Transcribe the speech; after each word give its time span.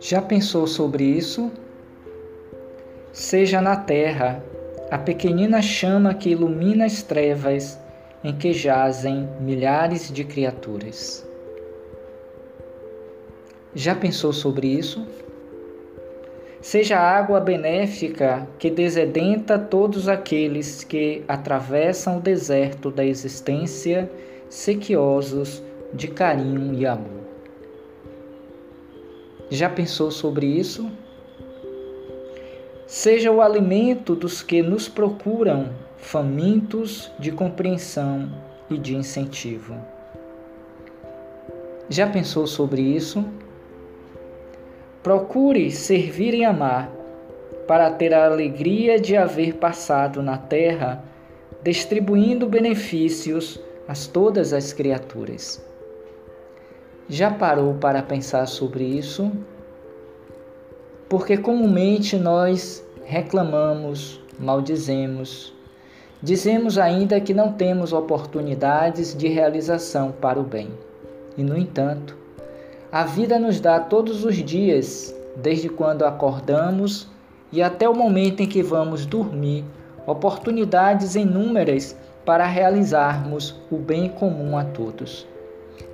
Já 0.00 0.22
pensou 0.22 0.66
sobre 0.66 1.02
isso? 1.02 1.50
Seja 3.12 3.60
na 3.60 3.74
terra 3.76 4.44
a 4.90 4.96
pequenina 4.96 5.60
chama 5.60 6.14
que 6.14 6.30
ilumina 6.30 6.84
as 6.84 7.02
trevas 7.02 7.78
em 8.22 8.32
que 8.32 8.52
jazem 8.52 9.28
milhares 9.40 10.10
de 10.12 10.22
criaturas. 10.22 11.26
Já 13.74 13.94
pensou 13.94 14.32
sobre 14.32 14.68
isso? 14.68 15.04
Seja 16.60 16.98
a 16.98 17.18
água 17.18 17.40
benéfica 17.40 18.48
que 18.56 18.70
desedenta 18.70 19.58
todos 19.58 20.08
aqueles 20.08 20.84
que 20.84 21.24
atravessam 21.26 22.18
o 22.18 22.20
deserto 22.20 22.90
da 22.90 23.04
existência, 23.04 24.10
sequiosos 24.48 25.62
de 25.92 26.08
carinho 26.08 26.72
e 26.74 26.86
amor. 26.86 27.18
Já 29.50 29.70
pensou 29.70 30.10
sobre 30.10 30.46
isso? 30.46 30.90
Seja 32.86 33.32
o 33.32 33.40
alimento 33.40 34.14
dos 34.14 34.42
que 34.42 34.62
nos 34.62 34.88
procuram, 34.88 35.70
famintos 35.96 37.10
de 37.18 37.32
compreensão 37.32 38.30
e 38.70 38.76
de 38.76 38.94
incentivo. 38.94 39.74
Já 41.88 42.06
pensou 42.06 42.46
sobre 42.46 42.82
isso? 42.82 43.24
Procure 45.02 45.70
servir 45.70 46.34
e 46.34 46.44
amar, 46.44 46.92
para 47.66 47.90
ter 47.90 48.12
a 48.12 48.26
alegria 48.26 49.00
de 49.00 49.16
haver 49.16 49.54
passado 49.54 50.22
na 50.22 50.36
terra, 50.36 51.02
distribuindo 51.62 52.46
benefícios 52.46 53.60
a 53.86 53.94
todas 54.12 54.52
as 54.52 54.74
criaturas. 54.74 55.62
Já 57.10 57.30
parou 57.30 57.72
para 57.72 58.02
pensar 58.02 58.44
sobre 58.44 58.84
isso? 58.84 59.32
Porque 61.08 61.38
comumente 61.38 62.18
nós 62.18 62.84
reclamamos, 63.02 64.20
maldizemos, 64.38 65.54
dizemos 66.22 66.76
ainda 66.76 67.18
que 67.18 67.32
não 67.32 67.50
temos 67.50 67.94
oportunidades 67.94 69.16
de 69.16 69.26
realização 69.26 70.12
para 70.12 70.38
o 70.38 70.42
bem. 70.42 70.68
E, 71.34 71.42
no 71.42 71.56
entanto, 71.56 72.14
a 72.92 73.04
vida 73.04 73.38
nos 73.38 73.58
dá 73.58 73.80
todos 73.80 74.22
os 74.22 74.36
dias, 74.36 75.14
desde 75.34 75.70
quando 75.70 76.04
acordamos 76.04 77.08
e 77.50 77.62
até 77.62 77.88
o 77.88 77.94
momento 77.94 78.42
em 78.42 78.46
que 78.46 78.62
vamos 78.62 79.06
dormir, 79.06 79.64
oportunidades 80.06 81.14
inúmeras 81.14 81.96
para 82.26 82.44
realizarmos 82.44 83.58
o 83.70 83.78
bem 83.78 84.10
comum 84.10 84.58
a 84.58 84.64
todos. 84.64 85.26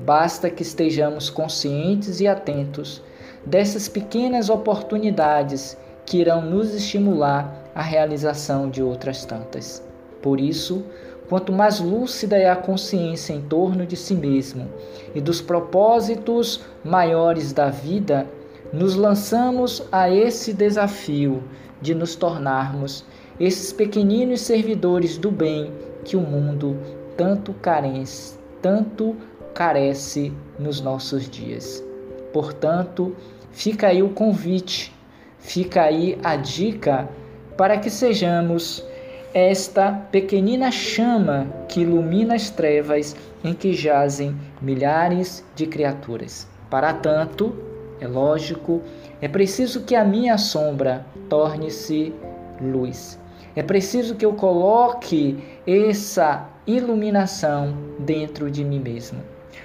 Basta 0.00 0.50
que 0.50 0.62
estejamos 0.62 1.30
conscientes 1.30 2.20
e 2.20 2.26
atentos 2.26 3.02
dessas 3.44 3.88
pequenas 3.88 4.48
oportunidades 4.48 5.76
que 6.06 6.18
irão 6.18 6.42
nos 6.42 6.74
estimular 6.74 7.70
à 7.74 7.82
realização 7.82 8.68
de 8.68 8.82
outras 8.82 9.24
tantas. 9.24 9.82
Por 10.20 10.40
isso, 10.40 10.84
quanto 11.28 11.52
mais 11.52 11.80
lúcida 11.80 12.36
é 12.36 12.48
a 12.48 12.56
consciência 12.56 13.32
em 13.32 13.40
torno 13.42 13.86
de 13.86 13.96
si 13.96 14.14
mesmo 14.14 14.68
e 15.14 15.20
dos 15.20 15.40
propósitos 15.40 16.60
maiores 16.84 17.52
da 17.52 17.70
vida, 17.70 18.26
nos 18.72 18.94
lançamos 18.94 19.82
a 19.90 20.10
esse 20.10 20.52
desafio 20.52 21.42
de 21.80 21.94
nos 21.94 22.14
tornarmos 22.14 23.04
esses 23.40 23.72
pequeninos 23.72 24.40
servidores 24.42 25.18
do 25.18 25.30
bem 25.30 25.72
que 26.04 26.16
o 26.16 26.20
mundo 26.20 26.76
tanto 27.16 27.52
carece, 27.54 28.38
tanto 28.60 29.14
carece 29.14 29.31
nos 30.58 30.80
nossos 30.80 31.28
dias. 31.28 31.82
Portanto, 32.32 33.14
fica 33.50 33.88
aí 33.88 34.02
o 34.02 34.10
convite, 34.10 34.94
fica 35.38 35.82
aí 35.82 36.18
a 36.22 36.36
dica 36.36 37.08
para 37.56 37.78
que 37.78 37.90
sejamos 37.90 38.84
esta 39.34 39.92
pequenina 39.92 40.70
chama 40.70 41.46
que 41.68 41.80
ilumina 41.80 42.34
as 42.34 42.50
trevas 42.50 43.16
em 43.42 43.54
que 43.54 43.72
jazem 43.72 44.36
milhares 44.60 45.44
de 45.54 45.66
criaturas. 45.66 46.46
Para 46.68 46.92
tanto, 46.92 47.54
é 48.00 48.06
lógico, 48.06 48.82
é 49.20 49.28
preciso 49.28 49.82
que 49.82 49.94
a 49.94 50.04
minha 50.04 50.36
sombra 50.36 51.06
torne-se 51.28 52.12
luz. 52.60 53.18
É 53.54 53.62
preciso 53.62 54.14
que 54.14 54.24
eu 54.24 54.32
coloque 54.32 55.38
essa 55.66 56.48
iluminação 56.66 57.76
dentro 57.98 58.50
de 58.50 58.64
mim 58.64 58.80
mesmo. 58.80 59.20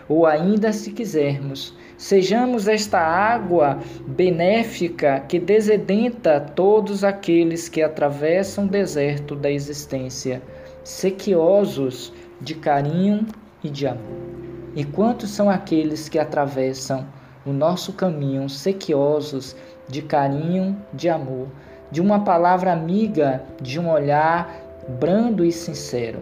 Ou 0.07 0.25
ainda, 0.25 0.71
se 0.71 0.91
quisermos, 0.91 1.75
sejamos 1.97 2.67
esta 2.67 2.99
água 2.99 3.79
benéfica 4.05 5.19
que 5.21 5.39
desedenta 5.39 6.39
todos 6.39 7.03
aqueles 7.03 7.67
que 7.67 7.81
atravessam 7.81 8.65
o 8.65 8.69
deserto 8.69 9.35
da 9.35 9.51
existência, 9.51 10.41
sequiosos 10.83 12.13
de 12.39 12.55
carinho 12.55 13.25
e 13.63 13.69
de 13.69 13.87
amor. 13.87 14.27
E 14.75 14.85
quantos 14.85 15.31
são 15.31 15.49
aqueles 15.49 16.07
que 16.07 16.19
atravessam 16.19 17.07
o 17.45 17.51
nosso 17.51 17.93
caminho 17.93 18.47
sequiosos 18.47 19.55
de 19.87 20.01
carinho, 20.01 20.77
de 20.93 21.09
amor, 21.09 21.47
de 21.91 22.01
uma 22.01 22.19
palavra 22.19 22.71
amiga, 22.71 23.41
de 23.61 23.79
um 23.79 23.89
olhar 23.89 24.53
brando 24.99 25.43
e 25.43 25.51
sincero? 25.51 26.19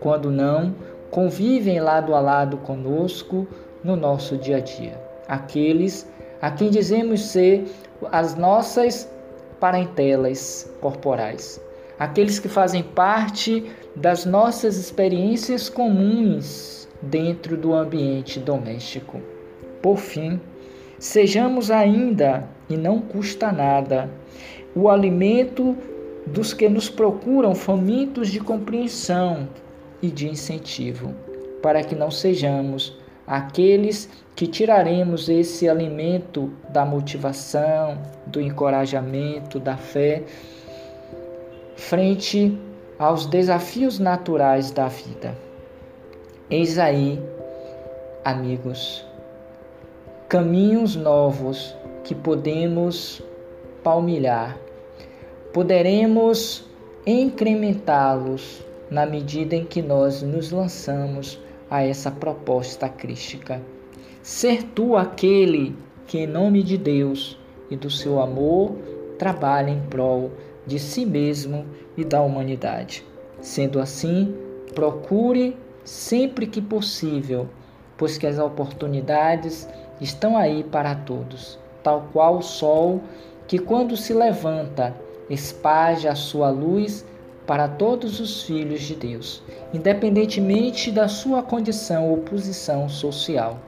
Quando 0.00 0.30
não, 0.30 0.74
convivem 1.10 1.80
lado 1.80 2.14
a 2.14 2.20
lado 2.20 2.58
conosco 2.58 3.46
no 3.82 3.96
nosso 3.96 4.36
dia 4.36 4.56
a 4.56 4.60
dia. 4.60 5.00
Aqueles 5.26 6.06
a 6.40 6.50
quem 6.50 6.70
dizemos 6.70 7.26
ser 7.26 7.66
as 8.12 8.36
nossas 8.36 9.10
parentelas 9.58 10.70
corporais, 10.80 11.60
aqueles 11.98 12.38
que 12.38 12.48
fazem 12.48 12.82
parte 12.82 13.64
das 13.96 14.24
nossas 14.24 14.76
experiências 14.76 15.68
comuns 15.68 16.88
dentro 17.02 17.56
do 17.56 17.74
ambiente 17.74 18.38
doméstico. 18.38 19.20
Por 19.82 19.96
fim, 19.96 20.40
sejamos 20.98 21.70
ainda, 21.70 22.48
e 22.68 22.76
não 22.76 23.00
custa 23.00 23.50
nada, 23.50 24.08
o 24.74 24.88
alimento 24.88 25.76
dos 26.26 26.52
que 26.52 26.68
nos 26.68 26.88
procuram 26.88 27.54
famintos 27.54 28.28
de 28.28 28.38
compreensão, 28.38 29.48
e 30.02 30.08
de 30.08 30.28
incentivo, 30.28 31.14
para 31.62 31.82
que 31.82 31.94
não 31.94 32.10
sejamos 32.10 32.96
aqueles 33.26 34.08
que 34.34 34.46
tiraremos 34.46 35.28
esse 35.28 35.68
alimento 35.68 36.52
da 36.70 36.84
motivação, 36.84 37.98
do 38.26 38.40
encorajamento, 38.40 39.58
da 39.58 39.76
fé, 39.76 40.22
frente 41.76 42.58
aos 42.98 43.26
desafios 43.26 43.98
naturais 43.98 44.70
da 44.70 44.88
vida. 44.88 45.36
Eis 46.50 46.78
aí, 46.78 47.20
amigos, 48.24 49.04
caminhos 50.28 50.96
novos 50.96 51.76
que 52.04 52.14
podemos 52.14 53.22
palmilhar, 53.82 54.56
poderemos 55.52 56.64
incrementá-los 57.06 58.67
na 58.90 59.04
medida 59.04 59.54
em 59.54 59.64
que 59.64 59.82
nós 59.82 60.22
nos 60.22 60.50
lançamos 60.50 61.40
a 61.70 61.82
essa 61.82 62.10
proposta 62.10 62.88
crística. 62.88 63.60
Ser 64.22 64.62
tu 64.62 64.96
aquele 64.96 65.76
que, 66.06 66.18
em 66.18 66.26
nome 66.26 66.62
de 66.62 66.78
Deus 66.78 67.38
e 67.70 67.76
do 67.76 67.90
seu 67.90 68.20
amor, 68.20 68.72
trabalha 69.18 69.70
em 69.70 69.80
prol 69.80 70.30
de 70.66 70.78
si 70.78 71.04
mesmo 71.04 71.66
e 71.96 72.04
da 72.04 72.22
humanidade. 72.22 73.04
Sendo 73.40 73.80
assim, 73.80 74.34
procure 74.74 75.56
sempre 75.84 76.46
que 76.46 76.60
possível, 76.60 77.48
pois 77.96 78.18
que 78.18 78.26
as 78.26 78.38
oportunidades 78.38 79.68
estão 80.00 80.36
aí 80.36 80.62
para 80.62 80.94
todos, 80.94 81.58
tal 81.82 82.08
qual 82.12 82.38
o 82.38 82.42
sol 82.42 83.00
que, 83.46 83.58
quando 83.58 83.96
se 83.96 84.12
levanta, 84.12 84.94
esparge 85.28 86.06
a 86.06 86.14
sua 86.14 86.50
luz 86.50 87.04
para 87.48 87.66
todos 87.66 88.20
os 88.20 88.42
filhos 88.42 88.82
de 88.82 88.94
Deus, 88.94 89.42
independentemente 89.72 90.92
da 90.92 91.08
sua 91.08 91.42
condição 91.42 92.10
ou 92.10 92.18
posição 92.18 92.90
social. 92.90 93.58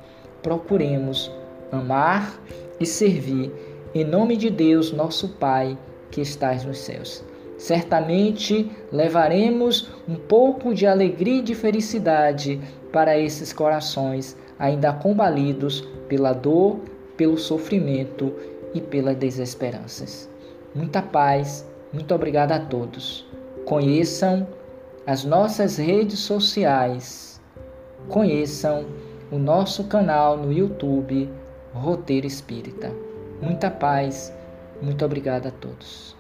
Procuremos 0.43 1.33
amar 1.73 2.39
e 2.79 2.85
servir 2.85 3.51
em 3.95 4.05
nome 4.05 4.37
de 4.37 4.51
Deus, 4.51 4.93
nosso 4.93 5.31
Pai, 5.31 5.79
que 6.11 6.21
estás 6.21 6.63
nos 6.63 6.77
céus. 6.77 7.25
Certamente 7.57 8.71
levaremos 8.93 9.89
um 10.07 10.15
pouco 10.15 10.75
de 10.75 10.87
alegria 10.87 11.39
e 11.39 11.43
de 11.43 11.55
felicidade 11.55 12.61
para 12.93 13.19
esses 13.19 13.51
corações 13.51 14.37
ainda 14.59 14.93
combalidos 14.93 15.89
pela 16.07 16.35
dor, 16.35 16.81
pelo 17.17 17.39
sofrimento 17.39 18.31
e 18.75 18.81
pelas 18.81 19.17
desesperanças. 19.17 20.29
Muita 20.75 21.01
paz, 21.01 21.67
muito 21.95 22.15
obrigado 22.15 22.53
a 22.53 22.59
todos. 22.59 23.31
Conheçam 23.65 24.47
as 25.07 25.25
nossas 25.25 25.77
redes 25.77 26.19
sociais. 26.19 27.41
Conheçam 28.09 28.87
o 29.31 29.39
nosso 29.39 29.85
canal 29.85 30.37
no 30.37 30.53
YouTube 30.53 31.31
Roteiro 31.73 32.27
Espírita. 32.27 32.93
muita 33.41 33.71
paz. 33.71 34.33
Muito 34.83 35.05
obrigado 35.05 35.47
a 35.47 35.51
todos. 35.51 36.20